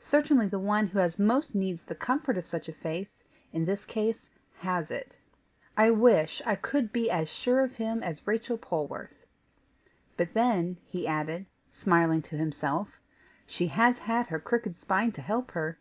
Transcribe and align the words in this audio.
Certainly 0.00 0.48
the 0.48 0.58
one 0.58 0.88
who 0.88 1.08
most 1.18 1.54
needs 1.54 1.84
the 1.84 1.94
comfort 1.94 2.36
of 2.36 2.46
such 2.46 2.68
a 2.68 2.72
faith, 2.72 3.12
in 3.52 3.64
this 3.64 3.84
case 3.84 4.28
HAS 4.56 4.90
it. 4.90 5.16
I 5.76 5.88
wish 5.92 6.42
I 6.44 6.56
could 6.56 6.92
be 6.92 7.08
as 7.08 7.28
sure 7.28 7.60
of 7.60 7.76
him 7.76 8.02
as 8.02 8.26
Rachel 8.26 8.58
Polwarth! 8.58 9.24
But 10.16 10.34
then," 10.34 10.78
he 10.88 11.06
added, 11.06 11.46
smiling 11.70 12.22
to 12.22 12.36
himself, 12.36 12.98
"she 13.46 13.68
has 13.68 13.98
had 13.98 14.26
her 14.30 14.40
crooked 14.40 14.78
spine 14.80 15.12
to 15.12 15.22
help 15.22 15.52
her! 15.52 15.78